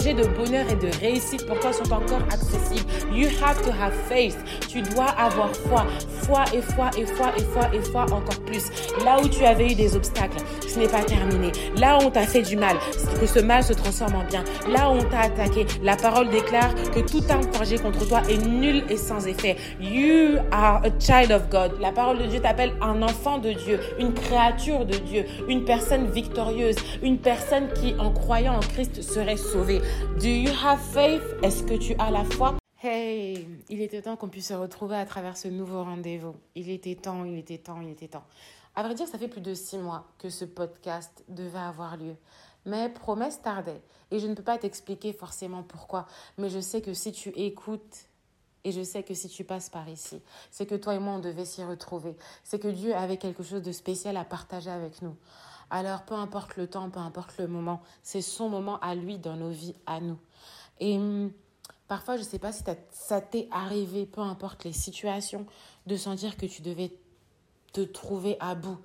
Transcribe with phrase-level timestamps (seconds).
[0.00, 2.88] projets de bonheur et de réussite pour toi sont encore accessibles?
[3.12, 4.36] You have to have faith.
[4.66, 5.84] Tu dois avoir foi.
[6.22, 8.64] Foi et foi et foi et foi et foi encore plus.
[9.04, 10.38] Là où tu avais eu des obstacles,
[10.70, 11.50] ce n'est pas terminé.
[11.76, 12.76] Là où on t'a fait du mal,
[13.20, 14.44] que ce mal se transforme en bien.
[14.68, 18.38] Là où on t'a attaqué, la parole déclare que tout arme forgé contre toi est
[18.46, 19.56] nul et sans effet.
[19.80, 21.80] You are a child of God.
[21.80, 26.10] La parole de Dieu t'appelle un enfant de Dieu, une créature de Dieu, une personne
[26.10, 29.80] victorieuse, une personne qui, en croyant en Christ, serait sauvée.
[30.20, 31.22] Do you have faith?
[31.42, 32.54] Est-ce que tu as la foi?
[32.82, 36.34] Hey, il était temps qu'on puisse se retrouver à travers ce nouveau rendez-vous.
[36.54, 38.24] Il était temps, il était temps, il était temps.
[38.80, 42.16] À vrai dire, ça fait plus de six mois que ce podcast devait avoir lieu.
[42.64, 43.82] Mais promesse tardait.
[44.10, 46.06] Et je ne peux pas t'expliquer forcément pourquoi.
[46.38, 48.06] Mais je sais que si tu écoutes
[48.64, 51.18] et je sais que si tu passes par ici, c'est que toi et moi, on
[51.18, 52.16] devait s'y retrouver.
[52.42, 55.14] C'est que Dieu avait quelque chose de spécial à partager avec nous.
[55.68, 59.36] Alors, peu importe le temps, peu importe le moment, c'est son moment à lui dans
[59.36, 60.18] nos vies, à nous.
[60.78, 61.30] Et hum,
[61.86, 65.44] parfois, je ne sais pas si ça t'est arrivé, peu importe les situations,
[65.84, 66.96] de sentir que tu devais
[67.72, 68.78] te trouver à bout.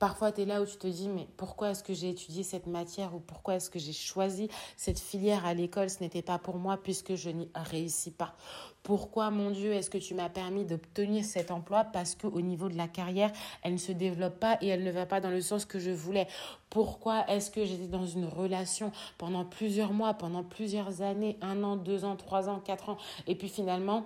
[0.00, 2.66] Parfois, tu es là où tu te dis, mais pourquoi est-ce que j'ai étudié cette
[2.66, 5.88] matière ou pourquoi est-ce que j'ai choisi cette filière à l'école?
[5.88, 8.34] Ce n'était pas pour moi puisque je n'y réussis pas.
[8.82, 11.84] Pourquoi, mon Dieu, est-ce que tu m'as permis d'obtenir cet emploi?
[11.84, 13.32] Parce qu'au niveau de la carrière,
[13.62, 15.92] elle ne se développe pas et elle ne va pas dans le sens que je
[15.92, 16.26] voulais.
[16.68, 21.76] Pourquoi est-ce que j'étais dans une relation pendant plusieurs mois, pendant plusieurs années, un an,
[21.76, 24.04] deux ans, trois ans, quatre ans, et puis finalement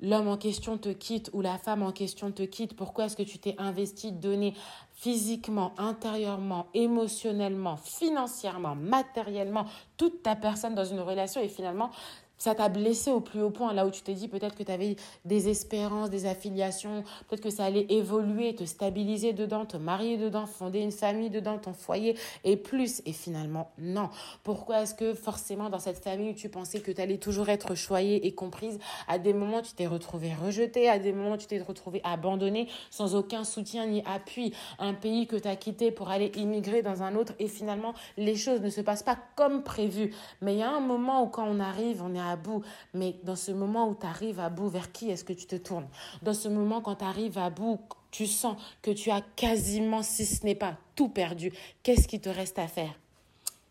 [0.00, 3.22] l'homme en question te quitte ou la femme en question te quitte, pourquoi est-ce que
[3.22, 4.54] tu t'es investi, donné
[4.94, 9.66] physiquement, intérieurement, émotionnellement, financièrement, matériellement,
[9.96, 11.90] toute ta personne dans une relation et finalement
[12.38, 14.72] ça t'a blessé au plus haut point, là où tu t'es dit peut-être que tu
[14.72, 20.16] avais des espérances, des affiliations, peut-être que ça allait évoluer, te stabiliser dedans, te marier
[20.16, 23.02] dedans, fonder une famille dedans, ton foyer et plus.
[23.06, 24.10] Et finalement, non.
[24.42, 28.26] Pourquoi est-ce que forcément dans cette famille, tu pensais que tu allais toujours être choyée
[28.26, 32.00] et comprise À des moments, tu t'es retrouvé rejetée, à des moments, tu t'es retrouvé
[32.04, 34.52] abandonnée, sans aucun soutien ni appui?
[34.78, 38.36] Un pays que tu as quitté pour aller immigrer dans un autre et finalement, les
[38.36, 40.14] choses ne se passent pas comme prévu.
[40.42, 42.62] Mais il y a un moment où quand on arrive, on est à bout.
[42.94, 45.56] Mais dans ce moment où tu arrives à bout, vers qui est-ce que tu te
[45.56, 45.88] tournes?
[46.22, 50.26] Dans ce moment, quand tu arrives à bout, tu sens que tu as quasiment, si
[50.26, 52.98] ce n'est pas tout perdu, qu'est-ce qui te reste à faire?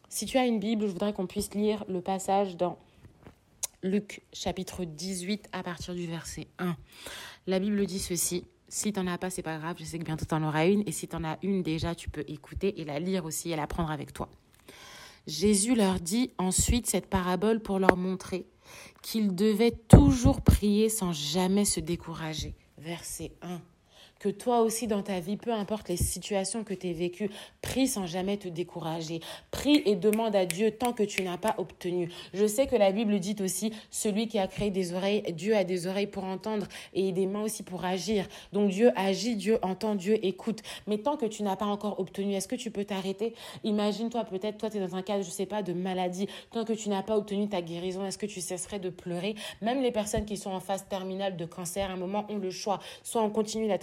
[0.09, 2.77] Si tu as une Bible, je voudrais qu'on puisse lire le passage dans
[3.83, 6.75] Luc chapitre 18 à partir du verset 1.
[7.47, 8.45] La Bible dit ceci.
[8.67, 10.65] Si tu n'en as pas, c'est pas grave, je sais que bientôt tu en auras
[10.67, 10.83] une.
[10.87, 13.55] Et si tu en as une déjà, tu peux écouter et la lire aussi et
[13.55, 14.27] la prendre avec toi.
[15.27, 18.47] Jésus leur dit ensuite cette parabole pour leur montrer
[19.01, 22.55] qu'ils devaient toujours prier sans jamais se décourager.
[22.77, 23.61] Verset 1
[24.25, 27.29] que toi aussi dans ta vie, peu importe les situations que tu as vécues,
[27.61, 29.19] prie sans jamais te décourager.
[29.51, 32.09] Prie et demande à Dieu tant que tu n'as pas obtenu.
[32.33, 35.63] Je sais que la Bible dit aussi, celui qui a créé des oreilles, Dieu a
[35.63, 36.65] des oreilles pour entendre
[36.95, 38.27] et des mains aussi pour agir.
[38.51, 40.63] Donc Dieu agit, Dieu entend, Dieu écoute.
[40.87, 43.35] Mais tant que tu n'as pas encore obtenu, est-ce que tu peux t'arrêter?
[43.63, 46.27] Imagine-toi peut-être, toi tu es dans un cas, je sais pas, de maladie.
[46.49, 49.35] Tant que tu n'as pas obtenu ta guérison, est-ce que tu cesserais de pleurer?
[49.61, 52.49] Même les personnes qui sont en phase terminale de cancer, à un moment ont le
[52.49, 52.79] choix.
[53.03, 53.77] Soit on continue la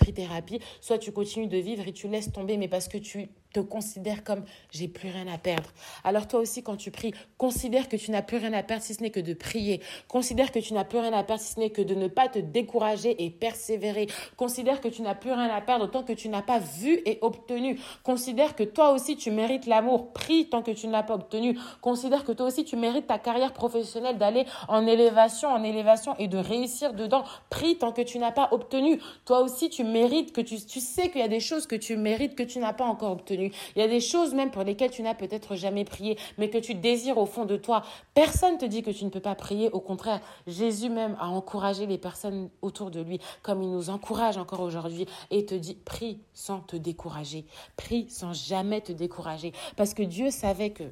[0.81, 4.25] soit tu continues de vivre et tu laisses tomber, mais parce que tu te considère
[4.25, 5.71] comme j'ai plus rien à perdre.
[6.05, 8.95] Alors toi aussi, quand tu pries, considère que tu n'as plus rien à perdre si
[8.95, 9.81] ce n'est que de prier.
[10.09, 12.29] Considère que tu n'as plus rien à perdre si ce n'est que de ne pas
[12.29, 14.07] te décourager et persévérer.
[14.37, 17.19] Considère que tu n'as plus rien à perdre tant que tu n'as pas vu et
[17.21, 17.79] obtenu.
[18.03, 20.13] Considère que toi aussi, tu mérites l'amour.
[20.13, 21.59] Prie tant que tu ne l'as pas obtenu.
[21.81, 26.29] Considère que toi aussi, tu mérites ta carrière professionnelle d'aller en élévation, en élévation et
[26.29, 27.25] de réussir dedans.
[27.51, 29.01] Prie tant que tu n'as pas obtenu.
[29.25, 31.97] Toi aussi, tu mérites que tu, tu sais qu'il y a des choses que tu
[31.97, 33.51] mérites que tu n'as pas encore obtenues.
[33.75, 36.59] Il y a des choses même pour lesquelles tu n'as peut-être jamais prié, mais que
[36.59, 37.83] tu désires au fond de toi.
[38.15, 39.71] Personne te dit que tu ne peux pas prier.
[39.71, 44.37] Au contraire, Jésus même a encouragé les personnes autour de lui, comme il nous encourage
[44.37, 47.47] encore aujourd'hui, et te dit, prie sans te décourager.
[47.77, 49.53] Prie sans jamais te décourager.
[49.77, 50.85] Parce que Dieu savait que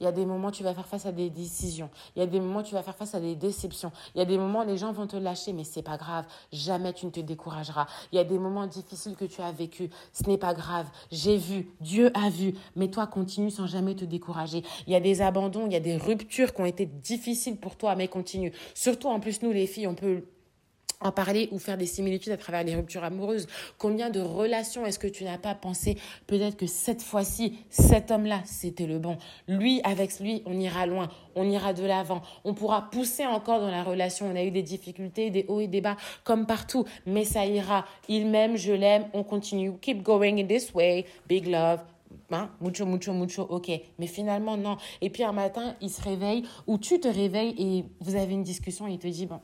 [0.00, 1.90] il y a des moments où tu vas faire face à des décisions.
[2.16, 3.92] Il y a des moments où tu vas faire face à des déceptions.
[4.14, 6.24] Il y a des moments où les gens vont te lâcher, mais c'est pas grave.
[6.52, 7.86] Jamais tu ne te décourageras.
[8.10, 9.90] Il y a des moments difficiles que tu as vécu.
[10.14, 10.86] Ce n'est pas grave.
[11.12, 11.70] J'ai vu.
[11.80, 12.54] Dieu a vu.
[12.76, 14.62] Mais toi, continue sans jamais te décourager.
[14.86, 17.76] Il y a des abandons, il y a des ruptures qui ont été difficiles pour
[17.76, 18.52] toi, mais continue.
[18.74, 20.24] Surtout, en plus, nous, les filles, on peut
[21.00, 23.46] en parler ou faire des similitudes à travers les ruptures amoureuses.
[23.78, 28.40] Combien de relations est-ce que tu n'as pas pensé peut-être que cette fois-ci, cet homme-là,
[28.44, 29.16] c'était le bon?
[29.48, 33.70] Lui, avec lui, on ira loin, on ira de l'avant, on pourra pousser encore dans
[33.70, 34.30] la relation.
[34.30, 37.86] On a eu des difficultés, des hauts et des bas, comme partout, mais ça ira.
[38.08, 39.72] Il m'aime, je l'aime, on continue.
[39.80, 41.06] Keep going in this way.
[41.28, 41.80] Big love.
[42.30, 43.70] hein, mucho, mucho, mucho, ok.
[43.98, 44.76] Mais finalement, non.
[45.00, 48.42] Et puis un matin, il se réveille, ou tu te réveilles et vous avez une
[48.42, 49.40] discussion et il te dit, bon,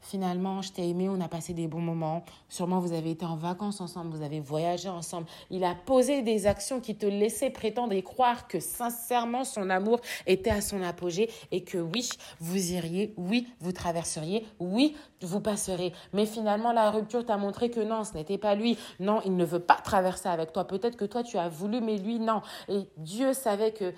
[0.00, 2.24] Finalement, je t'ai aimé, on a passé des bons moments.
[2.48, 5.26] Sûrement, vous avez été en vacances ensemble, vous avez voyagé ensemble.
[5.50, 10.00] Il a posé des actions qui te laissaient prétendre et croire que sincèrement, son amour
[10.26, 12.08] était à son apogée et que oui,
[12.40, 15.92] vous iriez, oui, vous traverseriez, oui, vous passerez.
[16.12, 18.78] Mais finalement, la rupture t'a montré que non, ce n'était pas lui.
[19.00, 20.64] Non, il ne veut pas traverser avec toi.
[20.64, 22.42] Peut-être que toi, tu as voulu, mais lui, non.
[22.68, 23.92] Et Dieu savait que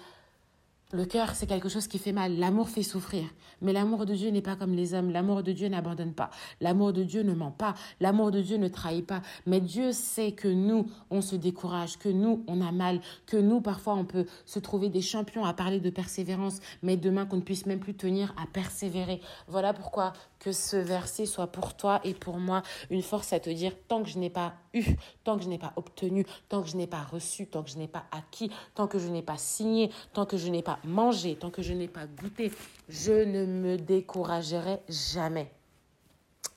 [0.92, 2.36] le cœur, c'est quelque chose qui fait mal.
[2.36, 3.24] L'amour fait souffrir.
[3.60, 5.10] Mais l'amour de Dieu n'est pas comme les hommes.
[5.10, 6.30] L'amour de Dieu n'abandonne pas.
[6.60, 7.74] L'amour de Dieu ne ment pas.
[8.00, 9.22] L'amour de Dieu ne trahit pas.
[9.46, 13.60] Mais Dieu sait que nous, on se décourage, que nous, on a mal, que nous,
[13.60, 17.42] parfois, on peut se trouver des champions à parler de persévérance, mais demain qu'on ne
[17.42, 19.20] puisse même plus tenir à persévérer.
[19.46, 23.50] Voilà pourquoi que ce verset soit pour toi et pour moi une force à te
[23.50, 24.84] dire tant que je n'ai pas eu,
[25.22, 27.76] tant que je n'ai pas obtenu, tant que je n'ai pas reçu, tant que je
[27.76, 31.36] n'ai pas acquis, tant que je n'ai pas signé, tant que je n'ai pas mangé,
[31.36, 32.52] tant que je n'ai pas goûté,
[32.88, 35.52] je ne me découragerai jamais.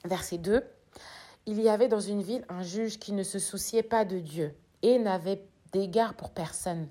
[0.05, 0.63] Verset 2.
[1.45, 4.53] Il y avait dans une ville un juge qui ne se souciait pas de Dieu
[4.81, 5.43] et n'avait
[5.73, 6.87] d'égard pour personne.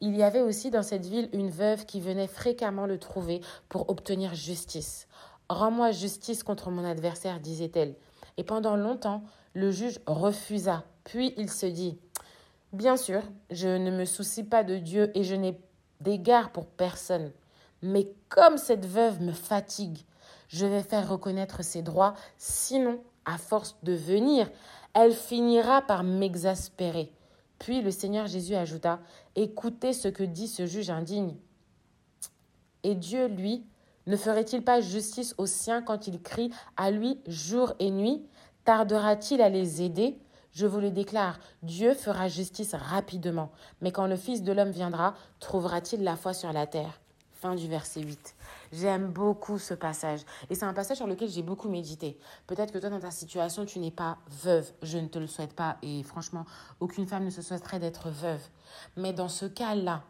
[0.00, 3.90] Il y avait aussi dans cette ville une veuve qui venait fréquemment le trouver pour
[3.90, 5.06] obtenir justice.
[5.50, 7.94] Rends-moi justice contre mon adversaire, disait-elle.
[8.36, 9.22] Et pendant longtemps,
[9.52, 10.84] le juge refusa.
[11.04, 11.98] Puis il se dit,
[12.72, 15.60] Bien sûr, je ne me soucie pas de Dieu et je n'ai
[16.00, 17.32] d'égard pour personne.
[17.82, 19.98] Mais comme cette veuve me fatigue,
[20.48, 24.50] je vais faire reconnaître ses droits, sinon, à force de venir,
[24.94, 27.12] elle finira par m'exaspérer.
[27.58, 29.00] Puis le Seigneur Jésus ajouta,
[29.36, 31.36] Écoutez ce que dit ce juge indigne.
[32.82, 33.64] Et Dieu, lui,
[34.06, 38.26] ne ferait-il pas justice aux siens quand il crie à lui jour et nuit?
[38.64, 40.18] Tardera-t-il à les aider?
[40.52, 43.52] Je vous le déclare, Dieu fera justice rapidement.
[43.80, 47.00] Mais quand le Fils de l'homme viendra, trouvera-t-il la foi sur la terre?
[47.34, 48.34] Fin du verset 8.
[48.72, 50.20] J'aime beaucoup ce passage.
[50.50, 52.18] Et c'est un passage sur lequel j'ai beaucoup médité.
[52.46, 54.70] Peut-être que toi, dans ta situation, tu n'es pas veuve.
[54.82, 55.78] Je ne te le souhaite pas.
[55.82, 56.44] Et franchement,
[56.80, 58.42] aucune femme ne se souhaiterait d'être veuve.
[58.96, 60.02] Mais dans ce cas-là,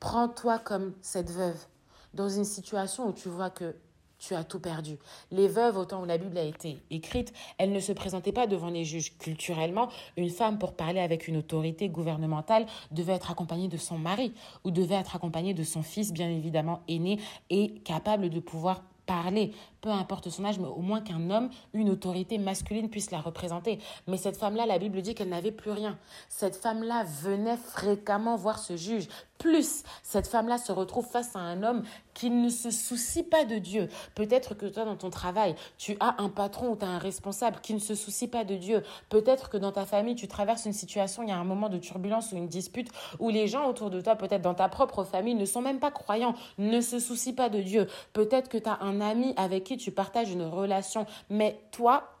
[0.00, 1.66] prends-toi comme cette veuve
[2.14, 3.76] dans une situation où tu vois que
[4.26, 4.96] tu as tout perdu.
[5.30, 8.46] Les veuves, au temps où la Bible a été écrite, elles ne se présentaient pas
[8.46, 9.16] devant les juges.
[9.18, 14.32] Culturellement, une femme, pour parler avec une autorité gouvernementale, devait être accompagnée de son mari
[14.64, 17.18] ou devait être accompagnée de son fils, bien évidemment aîné,
[17.50, 19.52] et capable de pouvoir parler,
[19.84, 23.78] peu importe son âge, mais au moins qu'un homme, une autorité masculine puisse la représenter.
[24.06, 25.98] Mais cette femme-là, la Bible dit qu'elle n'avait plus rien.
[26.30, 29.08] Cette femme-là venait fréquemment voir ce juge.
[29.36, 31.82] Plus, cette femme-là se retrouve face à un homme
[32.14, 33.88] qui ne se soucie pas de Dieu.
[34.14, 37.58] Peut-être que toi, dans ton travail, tu as un patron ou tu as un responsable
[37.60, 38.82] qui ne se soucie pas de Dieu.
[39.10, 41.76] Peut-être que dans ta famille, tu traverses une situation, il y a un moment de
[41.78, 42.88] turbulence ou une dispute
[43.18, 45.90] où les gens autour de toi, peut-être dans ta propre famille, ne sont même pas
[45.90, 47.88] croyants, ne se soucient pas de Dieu.
[48.12, 52.14] Peut-être que tu as un ami avec qui tu partages une relation, mais toi,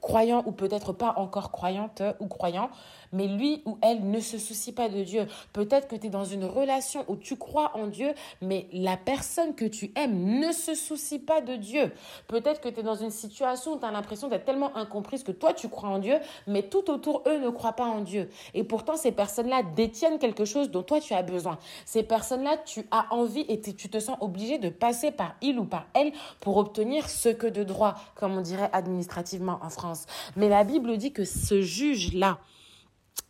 [0.00, 2.70] croyant ou peut-être pas encore croyante ou croyant,
[3.12, 5.26] mais lui ou elle ne se soucie pas de Dieu.
[5.52, 9.54] Peut-être que tu es dans une relation où tu crois en Dieu, mais la personne
[9.54, 11.92] que tu aimes ne se soucie pas de Dieu.
[12.28, 15.32] Peut-être que tu es dans une situation où tu as l'impression d'être tellement incomprise que
[15.32, 16.16] toi tu crois en Dieu,
[16.46, 18.28] mais tout autour eux ne croient pas en Dieu.
[18.54, 21.58] Et pourtant ces personnes-là détiennent quelque chose dont toi tu as besoin.
[21.84, 25.64] Ces personnes-là, tu as envie et tu te sens obligé de passer par il ou
[25.64, 30.06] par elle pour obtenir ce que de droit, comme on dirait administrativement en France.
[30.36, 32.38] Mais la Bible dit que ce juge-là,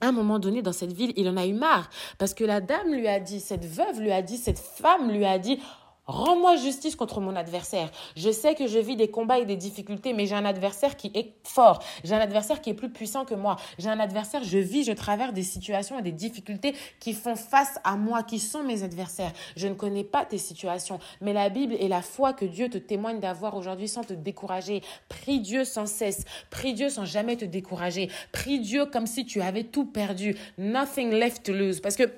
[0.01, 2.61] à un moment donné dans cette ville, il en a eu marre parce que la
[2.61, 5.61] dame lui a dit, cette veuve lui a dit, cette femme lui a dit,
[6.13, 7.91] Rends-moi justice contre mon adversaire.
[8.17, 11.11] Je sais que je vis des combats et des difficultés, mais j'ai un adversaire qui
[11.15, 11.83] est fort.
[12.05, 13.57] J'ai un adversaire qui est plus puissant que moi.
[13.79, 17.79] J'ai un adversaire, je vis, je traverse des situations et des difficultés qui font face
[17.83, 19.33] à moi, qui sont mes adversaires.
[19.57, 22.77] Je ne connais pas tes situations, mais la Bible et la foi que Dieu te
[22.77, 24.83] témoigne d'avoir aujourd'hui sans te décourager.
[25.09, 26.27] Prie Dieu sans cesse.
[26.51, 28.11] Prie Dieu sans jamais te décourager.
[28.33, 30.37] Prie Dieu comme si tu avais tout perdu.
[30.59, 31.81] Nothing left to lose.
[31.81, 32.11] Parce que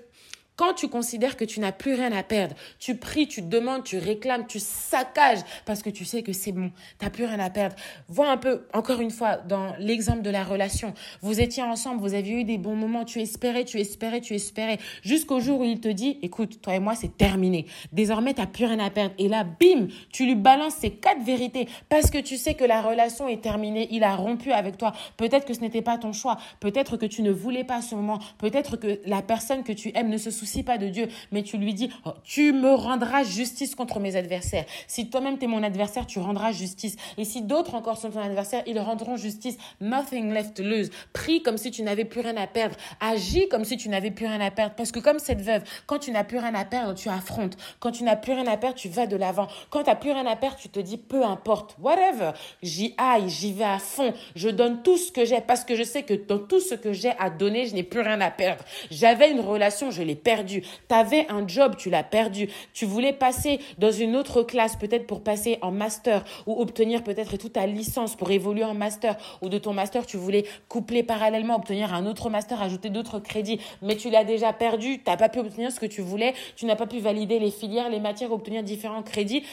[0.57, 3.99] quand tu considères que tu n'as plus rien à perdre, tu pries, tu demandes, tu
[3.99, 7.51] réclames, tu saccages parce que tu sais que c'est bon, tu n'as plus rien à
[7.51, 7.75] perdre.
[8.09, 10.95] Vois un peu, encore une fois, dans l'exemple de la relation.
[11.23, 14.79] Vous étiez ensemble, vous aviez eu des bons moments, tu espérais, tu espérais, tu espérais,
[15.03, 17.67] jusqu'au jour où il te dit, écoute, toi et moi, c'est terminé.
[17.93, 19.15] Désormais, tu n'as plus rien à perdre.
[19.19, 22.81] Et là, bim, tu lui balances ces quatre vérités parce que tu sais que la
[22.81, 24.93] relation est terminée, il a rompu avec toi.
[25.17, 28.21] Peut-être que ce n'était pas ton choix, peut-être que tu ne voulais pas ce moment,
[28.39, 31.57] peut-être que la personne que tu aimes ne se soucies pas de Dieu, mais tu
[31.57, 34.65] lui dis, oh, tu me rendras justice contre mes adversaires.
[34.87, 36.97] Si toi-même tu es mon adversaire, tu rendras justice.
[37.19, 39.57] Et si d'autres encore sont ton adversaire, ils rendront justice.
[39.81, 40.91] Nothing left to lose.
[41.13, 42.77] Prie comme si tu n'avais plus rien à perdre.
[43.01, 44.75] Agis comme si tu n'avais plus rien à perdre.
[44.77, 47.57] Parce que comme cette veuve, quand tu n'as plus rien à perdre, tu affrontes.
[47.81, 49.49] Quand tu n'as plus rien à perdre, tu vas de l'avant.
[49.71, 52.33] Quand tu n'as plus rien à perdre, tu te dis, peu importe, whatever.
[52.63, 54.13] J'y aille, j'y vais à fond.
[54.37, 56.93] Je donne tout ce que j'ai parce que je sais que dans tout ce que
[56.93, 58.65] j'ai à donner, je n'ai plus rien à perdre.
[58.91, 60.34] J'avais une relation, je l'ai perdue.
[60.47, 62.49] Tu avais un job, tu l'as perdu.
[62.73, 67.37] Tu voulais passer dans une autre classe, peut-être pour passer en master ou obtenir peut-être
[67.37, 69.17] toute ta licence pour évoluer en master.
[69.43, 73.61] Ou de ton master, tu voulais coupler parallèlement, obtenir un autre master, ajouter d'autres crédits,
[73.83, 76.67] mais tu l'as déjà perdu, tu n'as pas pu obtenir ce que tu voulais, tu
[76.67, 79.45] n'as pas pu valider les filières, les matières, obtenir différents crédits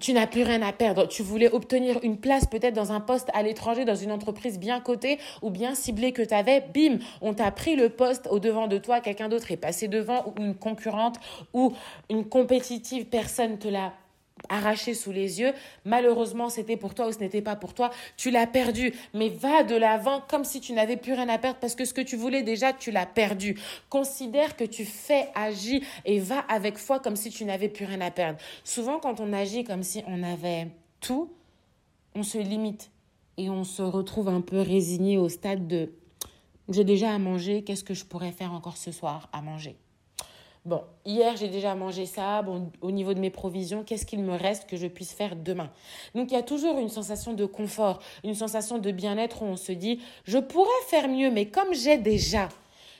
[0.00, 1.06] tu n'as plus rien à perdre.
[1.08, 4.80] Tu voulais obtenir une place peut-être dans un poste à l'étranger, dans une entreprise bien
[4.80, 6.64] cotée ou bien ciblée que tu avais.
[6.74, 10.26] Bim, on t'a pris le poste au devant de toi, quelqu'un d'autre est passé devant
[10.26, 11.16] ou une concurrente
[11.52, 11.72] ou
[12.10, 13.92] une compétitive personne te l'a
[14.48, 15.52] arraché sous les yeux.
[15.84, 17.90] Malheureusement, c'était pour toi ou ce n'était pas pour toi.
[18.16, 18.94] Tu l'as perdu.
[19.14, 21.94] Mais va de l'avant comme si tu n'avais plus rien à perdre parce que ce
[21.94, 23.58] que tu voulais déjà, tu l'as perdu.
[23.88, 28.00] Considère que tu fais, agis et va avec foi comme si tu n'avais plus rien
[28.00, 28.38] à perdre.
[28.64, 30.68] Souvent, quand on agit comme si on avait
[31.00, 31.30] tout,
[32.14, 32.90] on se limite
[33.36, 35.92] et on se retrouve un peu résigné au stade de
[36.68, 39.76] j'ai déjà à manger, qu'est-ce que je pourrais faire encore ce soir à manger?
[40.64, 42.42] Bon, hier j'ai déjà mangé ça.
[42.42, 45.70] Bon, au niveau de mes provisions, qu'est-ce qu'il me reste que je puisse faire demain?
[46.14, 49.56] Donc il y a toujours une sensation de confort, une sensation de bien-être où on
[49.56, 52.48] se dit je pourrais faire mieux, mais comme j'ai déjà,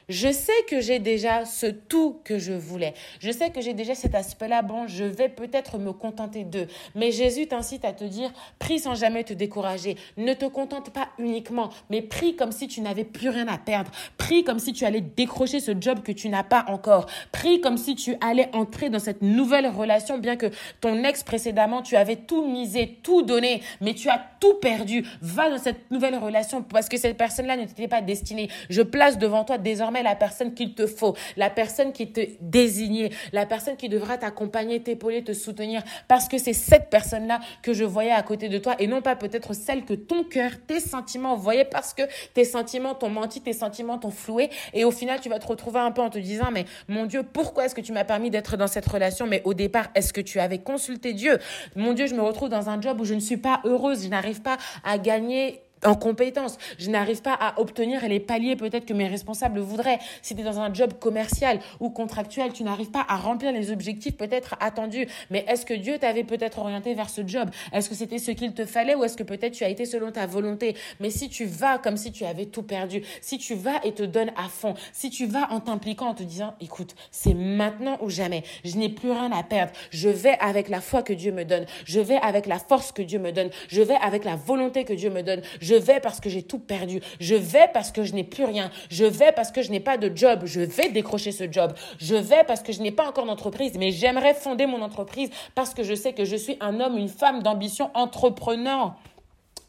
[0.08, 2.94] je sais que j'ai déjà ce tout que je voulais.
[3.20, 4.62] Je sais que j'ai déjà cet aspect-là.
[4.62, 6.66] Bon, je vais peut-être me contenter d'eux.
[6.94, 9.96] Mais Jésus t'incite à te dire, prie sans jamais te décourager.
[10.16, 13.90] Ne te contente pas uniquement, mais prie comme si tu n'avais plus rien à perdre.
[14.16, 17.06] Prie comme si tu allais décrocher ce job que tu n'as pas encore.
[17.30, 20.46] Prie comme si tu allais entrer dans cette nouvelle relation, bien que
[20.80, 25.04] ton ex précédemment, tu avais tout misé, tout donné, mais tu as tout perdu.
[25.20, 28.48] Va dans cette nouvelle relation parce que cette personne-là ne t'était pas destinée.
[28.70, 33.10] Je place devant toi désormais la personne qu'il te faut, la personne qui te désignée,
[33.32, 37.84] la personne qui devra t'accompagner, t'épauler, te soutenir, parce que c'est cette personne-là que je
[37.84, 41.36] voyais à côté de toi et non pas peut-être celle que ton cœur, tes sentiments
[41.36, 42.02] voyaient parce que
[42.34, 45.80] tes sentiments t'ont menti, tes sentiments t'ont floué et au final tu vas te retrouver
[45.80, 48.56] un peu en te disant mais mon Dieu, pourquoi est-ce que tu m'as permis d'être
[48.56, 49.26] dans cette relation?
[49.26, 51.38] Mais au départ, est-ce que tu avais consulté Dieu?
[51.76, 54.08] Mon Dieu, je me retrouve dans un job où je ne suis pas heureuse, je
[54.08, 56.58] n'arrive pas à gagner en compétence.
[56.78, 59.98] Je n'arrive pas à obtenir les paliers peut-être que mes responsables voudraient.
[60.22, 63.70] Si tu es dans un job commercial ou contractuel, tu n'arrives pas à remplir les
[63.70, 65.06] objectifs peut-être attendus.
[65.30, 67.50] Mais est-ce que Dieu t'avait peut-être orienté vers ce job?
[67.72, 70.10] Est-ce que c'était ce qu'il te fallait ou est-ce que peut-être tu as été selon
[70.10, 70.76] ta volonté?
[71.00, 74.02] Mais si tu vas comme si tu avais tout perdu, si tu vas et te
[74.02, 78.10] donnes à fond, si tu vas en t'impliquant en te disant, écoute, c'est maintenant ou
[78.10, 81.44] jamais, je n'ai plus rien à perdre, je vais avec la foi que Dieu me
[81.44, 84.84] donne, je vais avec la force que Dieu me donne, je vais avec la volonté
[84.84, 85.42] que Dieu me donne,
[85.74, 87.00] vais parce que j'ai tout perdu.
[87.20, 88.70] Je vais parce que je n'ai plus rien.
[88.90, 90.42] Je vais parce que je n'ai pas de job.
[90.44, 91.72] Je vais décrocher ce job.
[91.98, 95.74] Je vais parce que je n'ai pas encore d'entreprise, mais j'aimerais fonder mon entreprise parce
[95.74, 98.94] que je sais que je suis un homme, une femme d'ambition entrepreneur.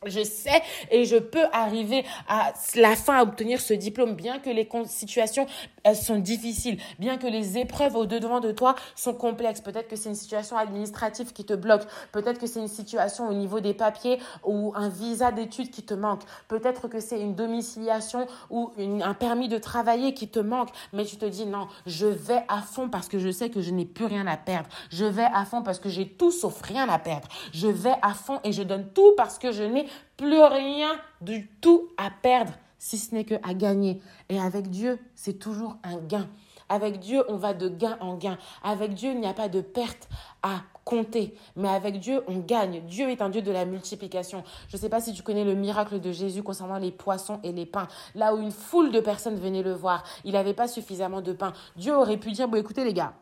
[0.06, 4.50] Je sais et je peux arriver à la fin à obtenir ce diplôme, bien que
[4.50, 5.46] les situations
[5.84, 9.60] elles sont difficiles, bien que les épreuves au devant de toi sont complexes.
[9.60, 13.34] Peut-être que c'est une situation administrative qui te bloque, peut-être que c'est une situation au
[13.34, 18.26] niveau des papiers ou un visa d'études qui te manque, peut-être que c'est une domiciliation
[18.50, 22.44] ou un permis de travailler qui te manque, mais tu te dis non, je vais
[22.48, 24.70] à fond parce que je sais que je n'ai plus rien à perdre.
[24.92, 27.28] Je vais à fond parce que j'ai tout sauf rien à perdre.
[27.52, 31.48] Je vais à fond et je donne tout parce que je n'ai plus rien du
[31.62, 34.02] tout à perdre si ce n'est que à gagner.
[34.30, 36.28] Et avec Dieu, c'est toujours un gain.
[36.70, 38.38] Avec Dieu, on va de gain en gain.
[38.64, 40.08] Avec Dieu, il n'y a pas de perte
[40.44, 41.36] à compter.
[41.56, 42.82] Mais avec Dieu, on gagne.
[42.86, 44.44] Dieu est un Dieu de la multiplication.
[44.68, 47.52] Je ne sais pas si tu connais le miracle de Jésus concernant les poissons et
[47.52, 47.88] les pains.
[48.14, 51.54] Là où une foule de personnes venaient le voir, il n'avait pas suffisamment de pain.
[51.76, 53.14] Dieu aurait pu dire, bon écoutez les gars,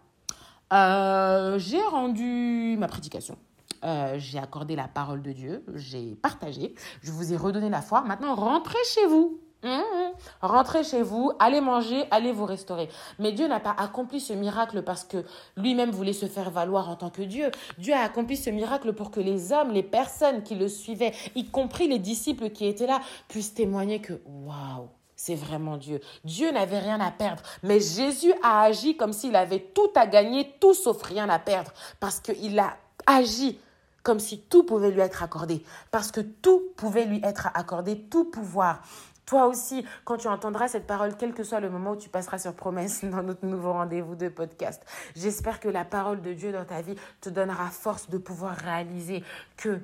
[0.74, 3.38] euh, j'ai rendu ma prédication.
[3.84, 8.01] Euh, j'ai accordé la parole de Dieu, j'ai partagé, je vous ai redonné la foi.
[8.01, 9.39] Maintenant, rentrez chez vous.
[9.63, 10.12] Mmh, mmh.
[10.41, 12.89] Rentrez chez vous, allez manger, allez vous restaurer.
[13.17, 16.96] Mais Dieu n'a pas accompli ce miracle parce que lui-même voulait se faire valoir en
[16.96, 17.50] tant que Dieu.
[17.79, 21.50] Dieu a accompli ce miracle pour que les hommes, les personnes qui le suivaient, y
[21.50, 26.01] compris les disciples qui étaient là, puissent témoigner que waouh, c'est vraiment Dieu.
[26.24, 30.55] Dieu n'avait rien à perdre, mais Jésus a agi comme s'il avait tout à gagner,
[30.60, 33.60] tout sauf rien à perdre, parce qu'il a agi
[34.08, 38.24] comme si tout pouvait lui être accordé, parce que tout pouvait lui être accordé, tout
[38.24, 38.82] pouvoir,
[39.26, 42.40] Toi aussi, quand tu entendras cette parole, quel que soit le moment où tu passeras
[42.40, 44.82] sur promesse dans notre nouveau rendez-vous de podcast,
[45.18, 49.26] j'espère que la parole de Dieu dans ta vie te donnera force de pouvoir réaliser
[49.58, 49.82] que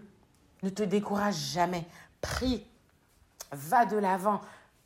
[0.63, 1.85] ne te décourage jamais.
[2.21, 2.65] Prie,
[3.51, 4.39] va de l'avant,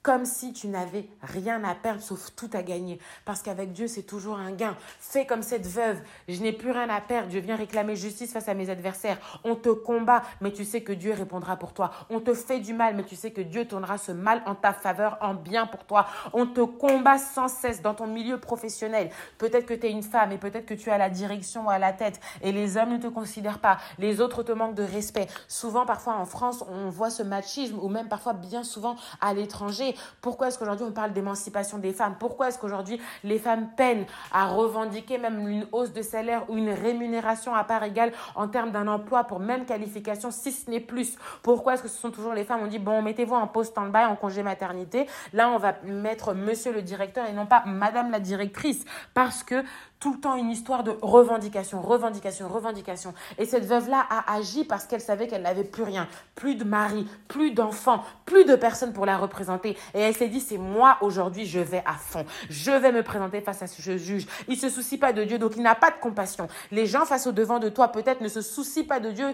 [0.07, 2.97] comme si tu n'avais rien à perdre sauf tout à gagner.
[3.25, 4.77] Parce qu'avec Dieu, c'est toujours un gain.
[5.01, 5.99] Fais comme cette veuve.
[6.29, 7.29] Je n'ai plus rien à perdre.
[7.29, 9.17] Je viens réclamer justice face à mes adversaires.
[9.43, 11.91] On te combat, mais tu sais que Dieu répondra pour toi.
[12.09, 14.71] On te fait du mal, mais tu sais que Dieu tournera ce mal en ta
[14.71, 16.07] faveur, en bien pour toi.
[16.31, 19.09] On te combat sans cesse dans ton milieu professionnel.
[19.37, 21.79] Peut-être que tu es une femme et peut-être que tu as la direction ou à
[21.79, 23.77] la tête et les hommes ne te considèrent pas.
[23.99, 25.27] Les autres te manquent de respect.
[25.49, 29.95] Souvent, parfois en France, on voit ce machisme ou même parfois bien souvent à l'étranger.
[30.21, 32.15] Pourquoi est-ce qu'aujourd'hui on parle d'émancipation des femmes?
[32.19, 36.69] Pourquoi est-ce qu'aujourd'hui les femmes peinent à revendiquer même une hausse de salaire ou une
[36.69, 41.17] rémunération à part égale en termes d'un emploi pour même qualification, si ce n'est plus?
[41.43, 42.61] Pourquoi est-ce que ce sont toujours les femmes?
[42.63, 45.07] On dit, bon, mettez-vous en poste stand-by, en congé maternité.
[45.33, 48.85] Là, on va mettre monsieur le directeur et non pas madame la directrice.
[49.13, 49.63] Parce que
[49.99, 53.13] tout le temps une histoire de revendication, revendication, revendication.
[53.37, 57.07] Et cette veuve-là a agi parce qu'elle savait qu'elle n'avait plus rien, plus de mari,
[57.27, 59.77] plus d'enfants, plus de personnes pour la représenter.
[59.93, 62.25] Et elle s'est dit, c'est moi aujourd'hui, je vais à fond.
[62.49, 64.27] Je vais me présenter face à ce juge.
[64.47, 66.47] Il se soucie pas de Dieu, donc il n'a pas de compassion.
[66.71, 69.33] Les gens face au devant de toi, peut-être, ne se soucient pas de Dieu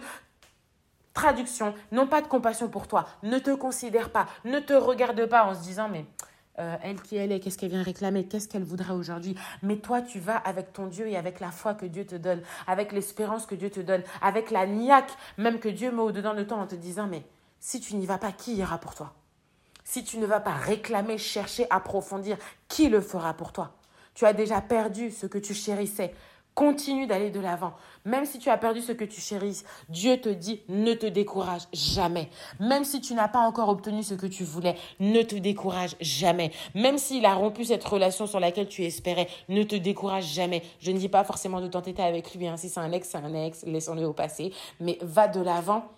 [1.14, 5.46] Traduction, n'ont pas de compassion pour toi, ne te considèrent pas, ne te regardent pas
[5.46, 6.06] en se disant mais
[6.60, 9.36] euh, elle qui elle est, qu'est-ce qu'elle vient réclamer, qu'est-ce qu'elle voudrait aujourd'hui.
[9.62, 12.42] Mais toi, tu vas avec ton Dieu et avec la foi que Dieu te donne,
[12.68, 16.44] avec l'espérance que Dieu te donne, avec la niaque même que Dieu met au-dedans de
[16.44, 17.24] toi en te disant, mais
[17.60, 19.14] si tu n'y vas pas, qui ira pour toi?
[19.84, 23.76] Si tu ne vas pas réclamer, chercher, approfondir, qui le fera pour toi?
[24.14, 26.14] Tu as déjà perdu ce que tu chérissais.
[26.56, 27.74] Continue d'aller de l'avant.
[28.06, 31.64] Même si tu as perdu ce que tu chérisses, Dieu te dit ne te décourage
[31.74, 32.30] jamais.
[32.60, 36.52] Même si tu n'as pas encore obtenu ce que tu voulais, ne te décourage jamais.
[36.76, 40.62] Même s'il a rompu cette relation sur laquelle tu espérais, ne te décourage jamais.
[40.80, 42.48] Je ne dis pas forcément de t'entêter avec lui.
[42.48, 42.58] Hein.
[42.58, 44.54] Si c'est un ex, c'est un ex, laissons-le au passé.
[44.80, 45.90] Mais va de l'avant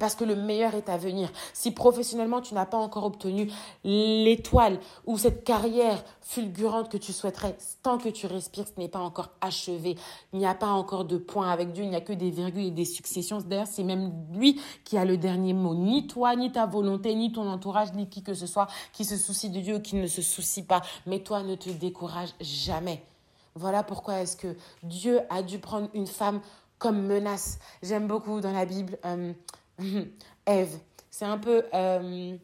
[0.00, 1.30] parce que le meilleur est à venir.
[1.52, 3.52] Si professionnellement tu n'as pas encore obtenu
[3.84, 8.98] l'étoile ou cette carrière fulgurante que tu souhaiterais, tant que tu respires, ce n'est pas
[8.98, 9.96] encore achevé.
[10.32, 12.64] Il n'y a pas encore de point avec Dieu, il n'y a que des virgules
[12.64, 13.40] et des successions.
[13.42, 15.74] D'ailleurs, c'est même lui qui a le dernier mot.
[15.74, 19.16] Ni toi, ni ta volonté, ni ton entourage, ni qui que ce soit qui se
[19.16, 20.80] soucie de Dieu ou qui ne se soucie pas.
[21.06, 23.04] Mais toi, ne te décourage jamais.
[23.54, 26.40] Voilà pourquoi est-ce que Dieu a dû prendre une femme
[26.80, 27.58] comme menace.
[27.82, 28.98] J'aime beaucoup dans la Bible.
[29.04, 29.32] Euh,
[30.46, 30.78] Ève.
[31.10, 32.36] C'est un peu euh,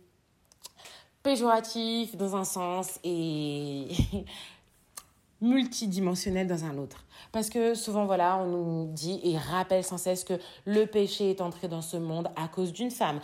[1.23, 3.89] péjoratif dans un sens et
[5.41, 7.05] multidimensionnel dans un autre.
[7.33, 11.41] Parce que souvent, voilà, on nous dit et rappelle sans cesse que le péché est
[11.41, 13.21] entré dans ce monde à cause d'une femme.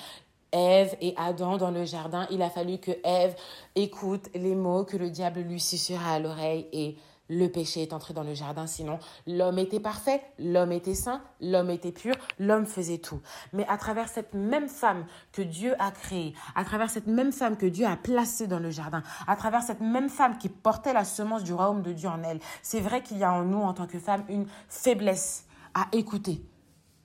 [0.52, 3.34] Ève et Adam dans le jardin, il a fallu que Ève
[3.74, 6.96] écoute les mots que le diable lui susurra à l'oreille et
[7.28, 11.70] le péché est entré dans le jardin, sinon l'homme était parfait, l'homme était saint, l'homme
[11.70, 13.20] était pur, l'homme faisait tout.
[13.52, 17.56] Mais à travers cette même femme que Dieu a créée, à travers cette même femme
[17.56, 21.04] que Dieu a placée dans le jardin, à travers cette même femme qui portait la
[21.04, 23.72] semence du royaume de Dieu en elle, c'est vrai qu'il y a en nous, en
[23.72, 26.44] tant que femme, une faiblesse à écouter.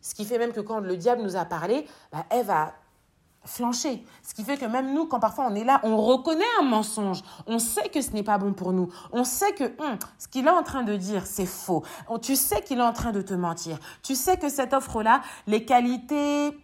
[0.01, 2.73] Ce qui fait même que quand le diable nous a parlé, bah, Ève a
[3.47, 7.21] Ce qui fait que même nous, quand parfois on est là, on reconnaît un mensonge.
[7.47, 8.89] On sait que ce n'est pas bon pour nous.
[9.11, 11.83] On sait que hum, ce qu'il est en train de dire, c'est faux.
[12.21, 13.77] Tu sais qu'il est en train de te mentir.
[14.03, 16.57] Tu sais que cette offre-là, les qualités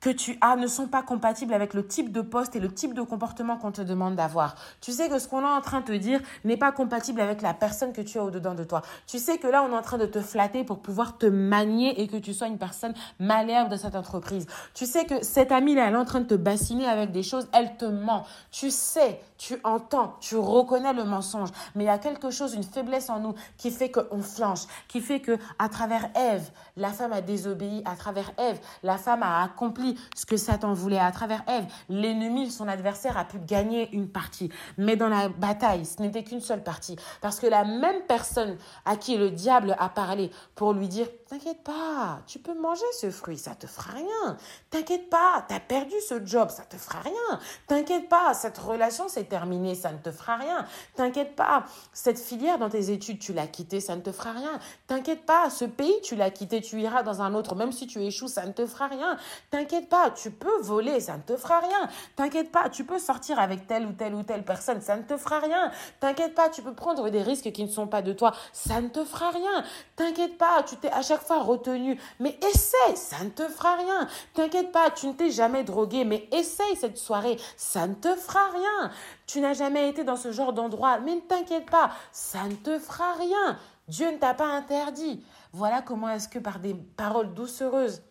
[0.00, 2.94] que tu as ne sont pas compatibles avec le type de poste et le type
[2.94, 4.54] de comportement qu'on te demande d'avoir.
[4.80, 7.42] Tu sais que ce qu'on est en train de te dire n'est pas compatible avec
[7.42, 8.82] la personne que tu as au-dedans de toi.
[9.06, 12.00] Tu sais que là, on est en train de te flatter pour pouvoir te manier
[12.00, 14.46] et que tu sois une personne malheur de cette entreprise.
[14.74, 17.48] Tu sais que cette amie-là, elle est en train de te bassiner avec des choses,
[17.52, 18.24] elle te ment.
[18.50, 22.62] Tu sais, tu entends, tu reconnais le mensonge, mais il y a quelque chose, une
[22.62, 27.12] faiblesse en nous qui fait qu'on flanche, qui fait que à travers Ève, la femme
[27.12, 31.42] a désobéi, à travers Ève, la femme a accompli ce que Satan voulait, à travers
[31.48, 34.50] Ève, l'ennemi, son adversaire a pu gagner une partie.
[34.78, 38.96] Mais dans la bataille, ce n'était qu'une seule partie, parce que la même personne à
[38.96, 43.36] qui le diable a parlé pour lui dire T'inquiète pas, tu peux manger ce fruit,
[43.36, 44.36] ça te fera rien.
[44.70, 47.40] T'inquiète pas, t'as perdu ce job, ça te fera rien.
[47.66, 50.66] T'inquiète pas, cette relation terminé, ça ne te fera rien.
[50.94, 54.58] T'inquiète pas, cette filière dans tes études, tu l'as quittée, ça ne te fera rien.
[54.86, 58.02] T'inquiète pas, ce pays, tu l'as quitté, tu iras dans un autre, même si tu
[58.02, 59.16] échoues, ça ne te fera rien.
[59.50, 61.88] T'inquiète pas, tu peux voler, ça ne te fera rien.
[62.16, 65.16] T'inquiète pas, tu peux sortir avec telle ou telle ou telle personne, ça ne te
[65.16, 65.70] fera rien.
[66.00, 68.88] T'inquiète pas, tu peux prendre des risques qui ne sont pas de toi, ça ne
[68.88, 69.64] te fera rien.
[69.96, 74.08] T'inquiète pas, tu t'es à chaque fois retenu, mais essaie, ça ne te fera rien.
[74.34, 78.50] T'inquiète pas, tu ne t'es jamais drogué, mais essaye cette soirée, ça ne te fera
[78.50, 78.90] rien.
[79.26, 82.78] Tu n'as jamais été dans ce genre d'endroit, mais ne t'inquiète pas, ça ne te
[82.78, 83.58] fera rien.
[83.88, 85.24] Dieu ne t'a pas interdit.
[85.52, 88.02] Voilà comment est-ce que par des paroles doucereuses,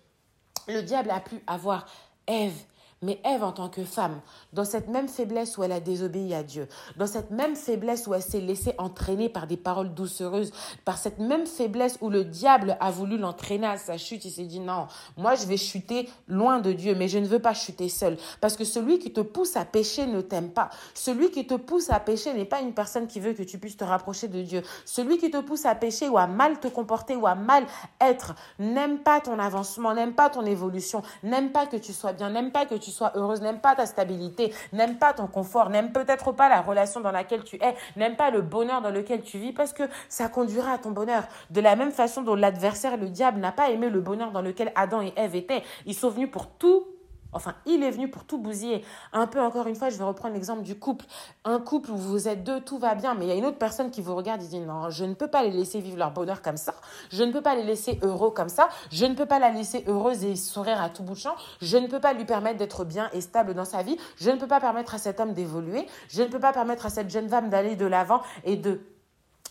[0.67, 1.85] le diable a pu avoir
[2.27, 2.57] Ève
[3.01, 4.19] mais Ève, en tant que femme,
[4.55, 8.13] dans cette même faiblesse où elle a désobéi à Dieu, dans cette même faiblesse où
[8.13, 10.51] elle s'est laissée entraîner par des paroles doucereuses,
[10.85, 14.45] par cette même faiblesse où le diable a voulu l'entraîner à sa chute, il s'est
[14.45, 14.87] dit non,
[15.17, 18.17] moi je vais chuter loin de Dieu, mais je ne veux pas chuter seul.
[18.41, 20.69] Parce que celui qui te pousse à pécher ne t'aime pas.
[20.93, 23.77] Celui qui te pousse à pécher n'est pas une personne qui veut que tu puisses
[23.77, 24.61] te rapprocher de Dieu.
[24.85, 27.65] Celui qui te pousse à pécher ou à mal te comporter ou à mal
[27.99, 32.29] être n'aime pas ton avancement, n'aime pas ton évolution, n'aime pas que tu sois bien,
[32.29, 35.91] n'aime pas que tu sois heureuse, n'aime pas ta stabilité, n'aime pas ton confort, n'aime
[35.91, 39.37] peut-être pas la relation dans laquelle tu es, n'aime pas le bonheur dans lequel tu
[39.37, 41.23] vis parce que ça conduira à ton bonheur.
[41.49, 44.71] De la même façon dont l'adversaire, le diable, n'a pas aimé le bonheur dans lequel
[44.75, 45.63] Adam et Ève étaient.
[45.85, 46.87] Ils sont venus pour tout
[47.35, 48.83] Enfin, il est venu pour tout bousiller.
[49.11, 51.05] Un peu, encore une fois, je vais reprendre l'exemple du couple.
[51.43, 53.57] Un couple où vous êtes deux, tout va bien, mais il y a une autre
[53.57, 56.11] personne qui vous regarde et dit non, je ne peux pas les laisser vivre leur
[56.11, 56.73] bonheur comme ça.
[57.11, 58.69] Je ne peux pas les laisser heureux comme ça.
[58.89, 61.35] Je ne peux pas la laisser heureuse et sourire à tout bout de champ.
[61.61, 63.97] Je ne peux pas lui permettre d'être bien et stable dans sa vie.
[64.15, 65.85] Je ne peux pas permettre à cet homme d'évoluer.
[66.07, 68.79] Je ne peux pas permettre à cette jeune femme d'aller de l'avant et de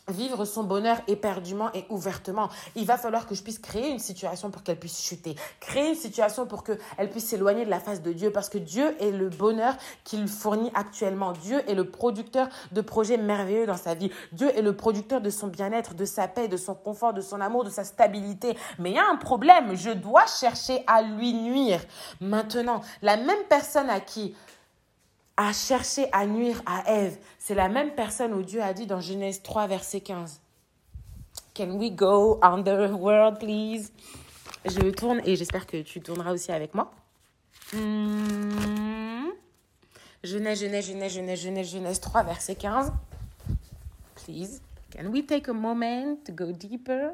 [0.09, 2.49] vivre son bonheur éperdument et ouvertement.
[2.77, 5.95] Il va falloir que je puisse créer une situation pour qu'elle puisse chuter, créer une
[5.95, 9.29] situation pour qu'elle puisse s'éloigner de la face de Dieu, parce que Dieu est le
[9.29, 11.33] bonheur qu'il fournit actuellement.
[11.33, 14.11] Dieu est le producteur de projets merveilleux dans sa vie.
[14.33, 17.41] Dieu est le producteur de son bien-être, de sa paix, de son confort, de son
[17.41, 18.57] amour, de sa stabilité.
[18.79, 21.81] Mais il y a un problème, je dois chercher à lui nuire.
[22.21, 24.35] Maintenant, la même personne à qui
[25.37, 27.19] a cherché à nuire à Ève.
[27.39, 30.41] C'est la même personne où Dieu a dit dans Genèse 3, verset 15.
[31.55, 33.93] Can we go world, please?
[34.65, 36.93] Je tourne et j'espère que tu tourneras aussi avec moi.
[37.73, 39.31] Hmm.
[40.23, 42.93] Genèse, Genèse, Genèse, Genèse, Genèse, Genèse 3, verset 15.
[44.15, 47.13] Please, can we take a moment to go deeper?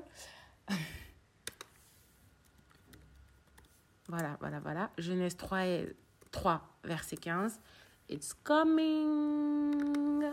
[4.11, 4.91] Voilà, voilà, voilà.
[4.99, 5.85] Genèse 3,
[6.33, 7.61] 3 verset 15.
[8.13, 10.25] It's coming.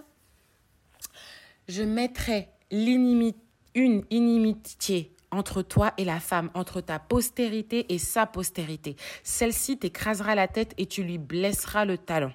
[1.67, 8.95] Je mettrai une inimitié entre toi et la femme, entre ta postérité et sa postérité.
[9.21, 12.33] Celle-ci t'écrasera la tête et tu lui blesseras le talon.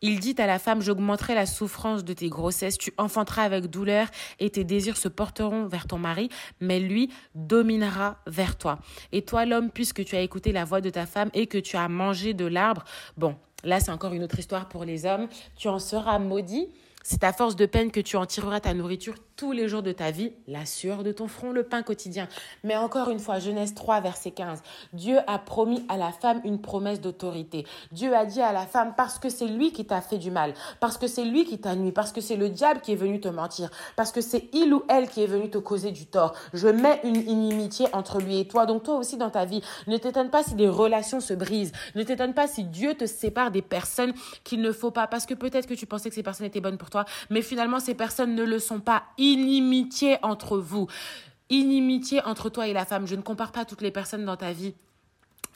[0.00, 4.08] Il dit à la femme, j'augmenterai la souffrance de tes grossesses, tu enfanteras avec douleur
[4.40, 8.78] et tes désirs se porteront vers ton mari, mais lui dominera vers toi.
[9.12, 11.76] Et toi, l'homme, puisque tu as écouté la voix de ta femme et que tu
[11.76, 12.82] as mangé de l'arbre,
[13.16, 15.28] bon, Là, c'est encore une autre histoire pour les hommes.
[15.56, 16.68] Tu en seras maudit.
[17.02, 19.92] C'est à force de peine que tu en tireras ta nourriture tous les jours de
[19.92, 22.28] ta vie, la sueur de ton front, le pain quotidien.
[22.64, 26.60] Mais encore une fois, Genèse 3, verset 15, Dieu a promis à la femme une
[26.60, 27.66] promesse d'autorité.
[27.92, 30.54] Dieu a dit à la femme, parce que c'est lui qui t'a fait du mal,
[30.80, 33.20] parce que c'est lui qui t'a nuit, parce que c'est le diable qui est venu
[33.20, 36.34] te mentir, parce que c'est il ou elle qui est venu te causer du tort.
[36.52, 38.66] Je mets une inimitié entre lui et toi.
[38.66, 41.72] Donc toi aussi dans ta vie, ne t'étonne pas si des relations se brisent.
[41.94, 44.12] Ne t'étonne pas si Dieu te sépare des personnes
[44.44, 46.78] qu'il ne faut pas, parce que peut-être que tu pensais que ces personnes étaient bonnes
[46.78, 50.88] pour toi, mais finalement ces personnes ne le sont pas inimitié entre vous.
[51.48, 53.06] Inimitié entre toi et la femme.
[53.06, 54.74] Je ne compare pas toutes les personnes dans ta vie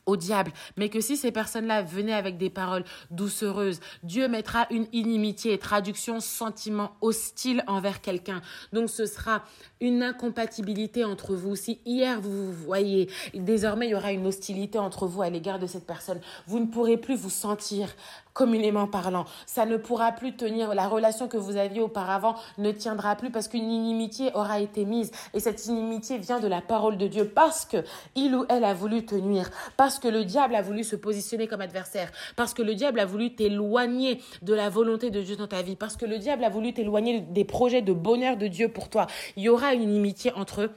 [0.07, 4.87] au diable, mais que si ces personnes-là venaient avec des paroles doucereuses, Dieu mettra une
[4.93, 8.41] inimitié, traduction, sentiment hostile envers quelqu'un.
[8.73, 9.43] Donc ce sera
[9.81, 11.57] une incompatibilité entre vous.
[11.57, 15.59] Si hier vous vous voyez, désormais il y aura une hostilité entre vous à l'égard
[15.59, 16.21] de cette personne.
[16.47, 17.89] Vous ne pourrez plus vous sentir
[18.37, 19.25] communément parlant.
[19.47, 20.75] Ça ne pourra plus tenir.
[20.75, 25.11] La relation que vous aviez auparavant ne tiendra plus parce qu'une inimitié aura été mise.
[25.33, 27.79] Et cette inimitié vient de la parole de Dieu parce que
[28.15, 31.47] il ou elle a voulu te nuire, parce que le diable a voulu se positionner
[31.47, 35.49] comme adversaire, parce que le diable a voulu t'éloigner de la volonté de Dieu dans
[35.49, 38.69] ta vie, parce que le diable a voulu t'éloigner des projets de bonheur de Dieu
[38.69, 39.07] pour toi.
[39.37, 40.69] Il y aura une inimitié entre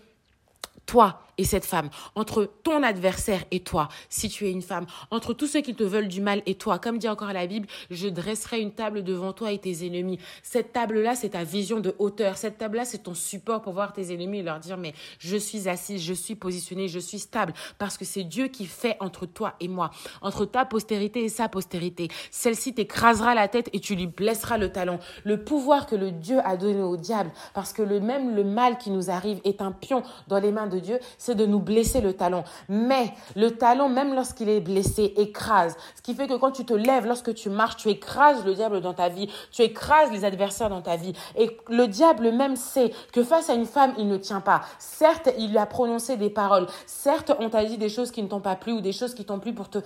[0.86, 5.34] toi et cette femme, entre ton adversaire et toi, si tu es une femme, entre
[5.34, 6.80] tous ceux qui te veulent du mal et toi.
[6.80, 10.20] Comme dit encore la Bible, je dresserai une table devant toi et tes ennemis.
[10.44, 12.36] Cette table-là, c'est ta vision de hauteur.
[12.36, 15.70] Cette table-là, c'est ton support pour voir tes ennemis et leur dire, mais je suis
[15.70, 19.54] assise, je suis positionnée, je suis stable, parce que c'est Dieu qui fait entre toi
[19.62, 22.10] et moi, entre ta postérité et sa postérité.
[22.32, 25.00] Celle-ci t'écrasera la tête et tu lui blesseras le talon.
[25.24, 28.78] Le pouvoir que le Dieu a donné au diable, parce que le même le mal
[28.78, 31.00] qui nous arrive est un pion dans les mains de Dieu,
[31.36, 32.44] de nous blesser le talon.
[32.68, 35.76] Mais le talon, même lorsqu'il est blessé, écrase.
[35.96, 38.82] Ce qui fait que quand tu te lèves, lorsque tu marches, tu écrases le diable
[38.82, 41.14] dans ta vie, tu écrases les adversaires dans ta vie.
[41.38, 44.62] Et le diable même sait que face à une femme, il ne tient pas.
[44.78, 46.68] Certes, il lui a prononcé des paroles.
[46.86, 49.26] Certes, on t'a dit des choses qui ne t'ont pas plu ou des choses qui
[49.26, 49.80] t'ont plu pour te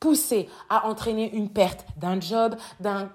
[0.00, 3.08] pousser à entraîner une perte d'un job, d'un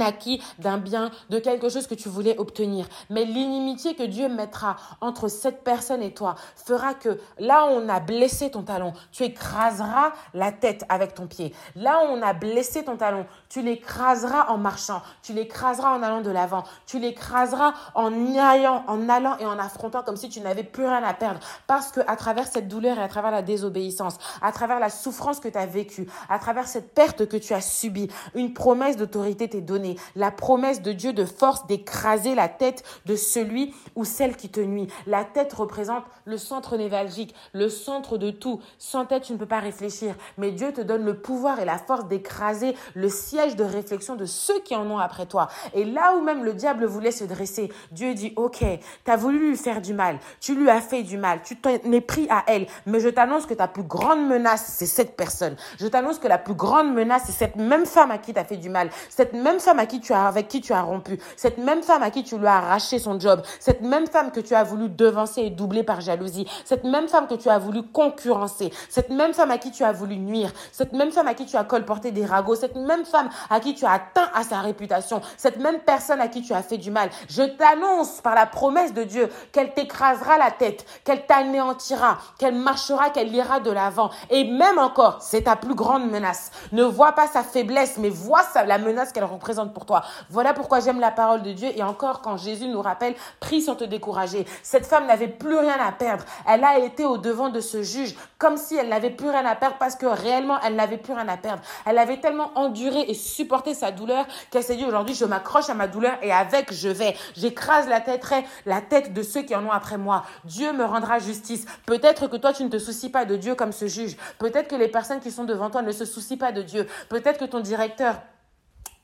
[0.00, 2.86] acquis d'un bien, de quelque chose que tu voulais obtenir.
[3.08, 7.88] Mais l'inimitié que Dieu mettra entre cette personne et toi fera que là où on
[7.88, 11.54] a blessé ton talon, tu écraseras la tête avec ton pied.
[11.76, 16.20] Là où on a blessé ton talon, tu l'écraseras en marchant, tu l'écraseras en allant
[16.20, 20.64] de l'avant, tu l'écraseras en allant, en allant et en affrontant comme si tu n'avais
[20.64, 21.40] plus rien à perdre.
[21.66, 25.40] Parce que à travers cette douleur et à travers la désobéissance, à travers la souffrance
[25.40, 29.48] que tu as vécue, à travers cette perte que tu as subie, une promesse d'autorité
[29.48, 29.79] t'est donnée
[30.16, 34.60] la promesse de Dieu de force d'écraser la tête de celui ou celle qui te
[34.60, 34.88] nuit.
[35.06, 38.60] La tête représente le centre névralgique, le centre de tout.
[38.78, 40.14] Sans tête, tu ne peux pas réfléchir.
[40.38, 44.24] Mais Dieu te donne le pouvoir et la force d'écraser le siège de réflexion de
[44.24, 45.48] ceux qui en ont après toi.
[45.74, 49.50] Et là où même le diable voulait se dresser, Dieu dit, OK, tu as voulu
[49.50, 52.44] lui faire du mal, tu lui as fait du mal, tu t'en es pris à
[52.46, 55.56] elle, mais je t'annonce que ta plus grande menace, c'est cette personne.
[55.78, 58.44] Je t'annonce que la plus grande menace, c'est cette même femme à qui tu as
[58.44, 61.20] fait du mal, cette même femme à qui tu as, avec qui tu as rompu,
[61.36, 64.40] cette même femme à qui tu lui as arraché son job, cette même femme que
[64.40, 67.82] tu as voulu devancer et doubler par jalousie, cette même femme que tu as voulu
[67.82, 71.46] concurrencer, cette même femme à qui tu as voulu nuire, cette même femme à qui
[71.46, 74.60] tu as colporté des ragots, cette même femme à qui tu as atteint à sa
[74.60, 77.10] réputation, cette même personne à qui tu as fait du mal.
[77.28, 83.10] Je t'annonce par la promesse de Dieu qu'elle t'écrasera la tête, qu'elle t'anéantira, qu'elle marchera,
[83.10, 84.10] qu'elle ira de l'avant.
[84.30, 86.50] Et même encore, c'est ta plus grande menace.
[86.72, 90.02] Ne vois pas sa faiblesse, mais vois la menace qu'elle représente pour toi.
[90.30, 91.68] Voilà pourquoi j'aime la parole de Dieu.
[91.76, 94.46] Et encore, quand Jésus nous rappelle, prie sans te décourager.
[94.62, 96.24] Cette femme n'avait plus rien à perdre.
[96.48, 99.54] Elle a été au devant de ce juge comme si elle n'avait plus rien à
[99.54, 101.62] perdre parce que réellement, elle n'avait plus rien à perdre.
[101.84, 105.74] Elle avait tellement enduré et supporté sa douleur qu'elle s'est dit aujourd'hui, je m'accroche à
[105.74, 107.14] ma douleur et avec, je vais.
[107.36, 108.26] J'écrase la tête,
[108.64, 110.24] la tête de ceux qui en ont après moi.
[110.44, 111.66] Dieu me rendra justice.
[111.86, 114.16] Peut-être que toi, tu ne te soucies pas de Dieu comme ce juge.
[114.38, 116.86] Peut-être que les personnes qui sont devant toi ne se soucient pas de Dieu.
[117.08, 118.16] Peut-être que ton directeur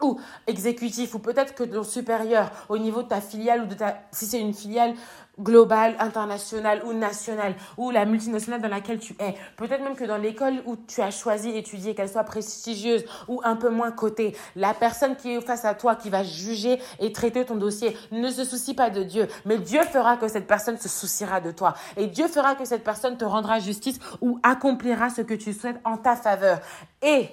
[0.03, 4.03] ou exécutif, ou peut-être que ton supérieur au niveau de ta filiale ou de ta,
[4.13, 4.95] si c'est une filiale
[5.39, 9.35] globale, internationale ou nationale, ou la multinationale dans laquelle tu es.
[9.57, 13.57] Peut-être même que dans l'école où tu as choisi d'étudier, qu'elle soit prestigieuse ou un
[13.57, 17.45] peu moins cotée, la personne qui est face à toi, qui va juger et traiter
[17.45, 20.89] ton dossier, ne se soucie pas de Dieu, mais Dieu fera que cette personne se
[20.89, 21.75] souciera de toi.
[21.97, 25.81] Et Dieu fera que cette personne te rendra justice ou accomplira ce que tu souhaites
[25.85, 26.61] en ta faveur.
[27.03, 27.29] Et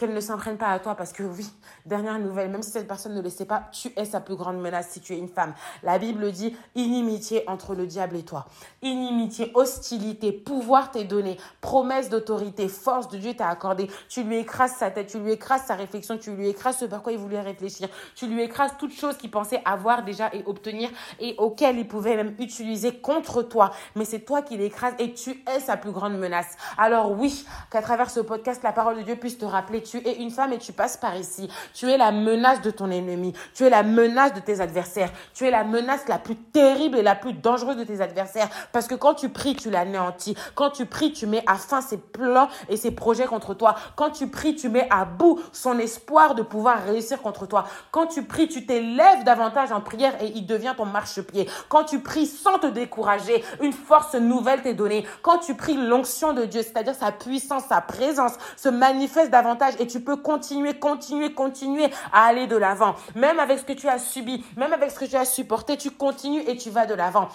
[0.00, 1.46] qu'elle ne s'entraîne pas à toi parce que oui,
[1.84, 4.58] dernière nouvelle, même si cette personne ne le sait pas, tu es sa plus grande
[4.58, 5.52] menace si tu es une femme.
[5.82, 8.46] La Bible dit inimitié entre le diable et toi.
[8.80, 13.90] Inimitié, hostilité, pouvoir t'est donné, promesse d'autorité, force de Dieu t'a accordé.
[14.08, 17.02] Tu lui écrases sa tête, tu lui écrases sa réflexion, tu lui écrases ce par
[17.02, 17.88] quoi il voulait réfléchir.
[18.14, 22.16] Tu lui écrases toutes choses qu'il pensait avoir déjà et obtenir et auxquelles il pouvait
[22.16, 23.70] même utiliser contre toi.
[23.96, 26.56] Mais c'est toi qui l'écrases et tu es sa plus grande menace.
[26.78, 30.16] Alors oui, qu'à travers ce podcast, la parole de Dieu puisse te rappeler tu es
[30.20, 31.48] une femme et tu passes par ici.
[31.74, 33.32] Tu es la menace de ton ennemi.
[33.54, 35.10] Tu es la menace de tes adversaires.
[35.34, 38.48] Tu es la menace la plus terrible et la plus dangereuse de tes adversaires.
[38.72, 40.36] Parce que quand tu pries, tu l'anéantis.
[40.54, 43.74] Quand tu pries, tu mets à fin ses plans et ses projets contre toi.
[43.96, 47.64] Quand tu pries, tu mets à bout son espoir de pouvoir réussir contre toi.
[47.90, 51.48] Quand tu pries, tu t'élèves davantage en prière et il devient ton marchepied.
[51.68, 55.04] Quand tu pries sans te décourager, une force nouvelle t'est donnée.
[55.22, 59.86] Quand tu pries l'onction de Dieu, c'est-à-dire sa puissance, sa présence, se manifeste davantage et
[59.86, 62.94] tu peux continuer, continuer, continuer à aller de l'avant.
[63.16, 65.90] Même avec ce que tu as subi, même avec ce que tu as supporté, tu
[65.90, 67.28] continues et tu vas de l'avant.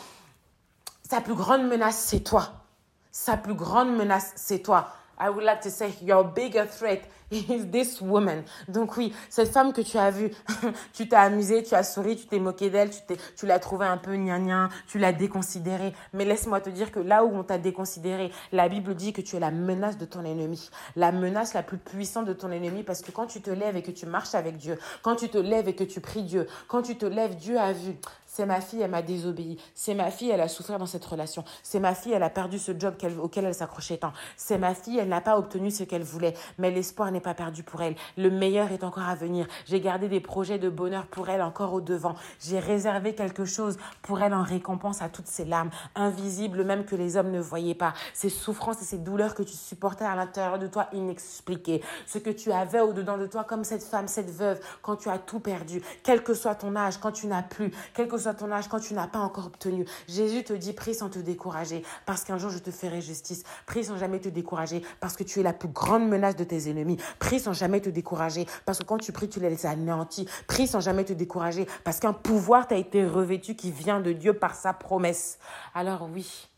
[1.10, 2.54] Sa plus grande menace, c'est toi.
[3.12, 4.90] Sa plus grande menace, c'est toi.
[5.20, 8.44] I would like to say your bigger threat is this woman.
[8.68, 10.32] Donc oui, cette femme que tu as vue,
[10.94, 13.00] tu t'es amusé, tu as souri, tu t'es moqué d'elle, tu,
[13.38, 15.94] tu l'as trouvée un peu gna tu l'as déconsidérée.
[16.14, 19.36] Mais laisse-moi te dire que là où on t'a déconsidéré, la Bible dit que tu
[19.36, 20.70] es la menace de ton ennemi.
[20.96, 23.82] La menace la plus puissante de ton ennemi parce que quand tu te lèves et
[23.82, 26.82] que tu marches avec Dieu, quand tu te lèves et que tu pries Dieu, quand
[26.82, 27.96] tu te lèves, Dieu a vu
[28.36, 29.58] C'est ma fille, elle m'a désobéi.
[29.74, 31.46] C'est ma fille, elle a souffert dans cette relation.
[31.64, 34.12] C'est ma fille, elle a perdu ce job auquel elle s'accrochait tant.
[34.36, 36.34] C'est ma fille, elle n'a pas obtenu ce qu'elle voulait.
[36.58, 37.96] Mais l'espoir n'est pas perdu pour elle.
[38.18, 39.48] Le meilleur est encore à venir.
[39.68, 42.16] J'ai gardé des projets de bonheur pour elle encore au devant.
[42.42, 46.98] J'ai réservé quelque chose pour elle en récompense à toutes ces larmes, invisibles même que
[46.98, 47.94] les hommes ne voyaient pas.
[48.14, 51.82] Ces souffrances et ces douleurs que tu supportais à l'intérieur de toi inexpliquées.
[52.06, 55.20] Ce que tu avais au-dedans de toi comme cette femme, cette veuve, quand tu as
[55.20, 55.82] tout perdu.
[56.04, 57.72] Quel que soit ton âge, quand tu n'as plus.
[57.94, 59.86] Quel que soit ton âge, quand tu n'as pas encore obtenu.
[60.08, 63.44] Jésus te dit, prie sans te décourager, parce qu'un jour je te ferai justice.
[63.68, 66.70] Prie sans jamais te décourager, parce que tu es la plus grande menace de tes
[66.70, 66.98] ennemis.
[67.20, 70.28] Prie sans jamais te décourager, parce que quand tu pries, tu les anéantis.
[70.48, 74.34] Prie sans jamais te décourager, parce qu'un pouvoir t'a été revêtu qui vient de Dieu
[74.34, 75.38] par sa promesse.
[75.76, 76.50] Alors oui,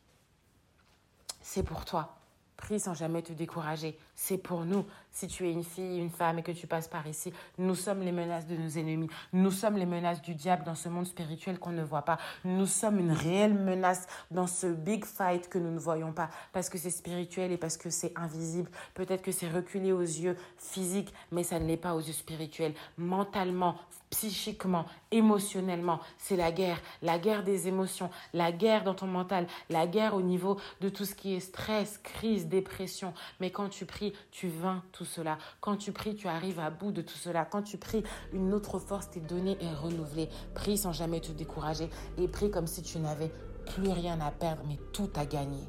[1.41, 2.16] c'est pour toi.
[2.57, 3.97] Prie sans jamais te décourager.
[4.15, 4.83] C'est pour nous.
[5.11, 8.01] Si tu es une fille, une femme et que tu passes par ici, nous sommes
[8.01, 9.09] les menaces de nos ennemis.
[9.31, 12.17] Nous sommes les menaces du diable dans ce monde spirituel qu'on ne voit pas.
[12.43, 16.69] Nous sommes une réelle menace dans ce big fight que nous ne voyons pas parce
[16.69, 18.71] que c'est spirituel et parce que c'est invisible.
[18.95, 22.73] Peut-être que c'est reculé aux yeux physiques, mais ça ne l'est pas aux yeux spirituels.
[22.97, 23.75] Mentalement,
[24.09, 26.79] psychiquement, émotionnellement, c'est la guerre.
[27.01, 31.05] La guerre des émotions, la guerre dans ton mental, la guerre au niveau de tout
[31.05, 33.13] ce qui est stress, crise, dépression.
[33.39, 35.37] Mais quand tu pries, tu vains tout cela.
[35.59, 37.45] Quand tu pries, tu arrives à bout de tout cela.
[37.45, 40.29] Quand tu pries, une autre force t'est donnée et renouvelée.
[40.55, 43.31] Prie sans jamais te décourager et prie comme si tu n'avais
[43.65, 45.67] plus rien à perdre, mais tout à gagner.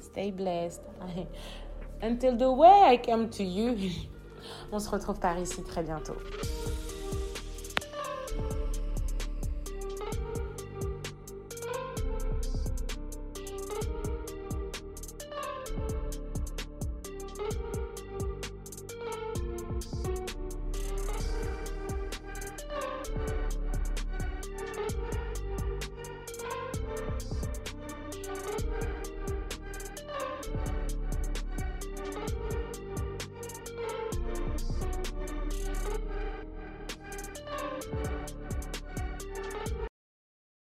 [0.00, 0.82] Stay blessed.
[2.02, 3.76] Until the way I come to you.
[4.72, 6.14] On se retrouve par ici très bientôt.